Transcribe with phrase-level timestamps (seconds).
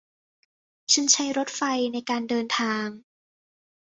[0.93, 1.61] ฉันใช้รถไฟ
[1.93, 2.85] ในการเดินทาง